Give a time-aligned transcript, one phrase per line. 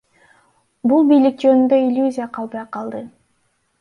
[0.93, 3.03] Бул бийлик жөнүндө иллюзия калбай калды.